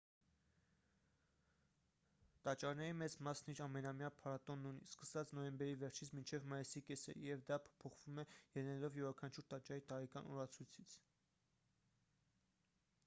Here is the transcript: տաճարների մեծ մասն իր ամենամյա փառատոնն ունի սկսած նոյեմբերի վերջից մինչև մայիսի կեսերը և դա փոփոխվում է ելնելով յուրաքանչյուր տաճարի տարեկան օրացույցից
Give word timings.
տաճարների 2.47 2.93
մեծ 3.01 3.15
մասն 3.27 3.51
իր 3.53 3.59
ամենամյա 3.65 4.07
փառատոնն 4.21 4.69
ունի 4.69 4.87
սկսած 4.93 5.33
նոյեմբերի 5.39 5.77
վերջից 5.83 6.11
մինչև 6.21 6.47
մայիսի 6.55 6.83
կեսերը 6.89 7.25
և 7.27 7.43
դա 7.51 7.59
փոփոխվում 7.67 8.21
է 8.23 8.25
ելնելով 8.61 8.97
յուրաքանչյուր 9.01 9.47
տաճարի 9.53 9.85
տարեկան 9.93 10.33
օրացույցից 10.33 10.97